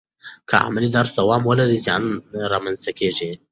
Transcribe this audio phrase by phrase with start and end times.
[0.49, 2.03] که عملي درس دوام ولري، زیان
[2.51, 3.31] را منځ ته کیږي.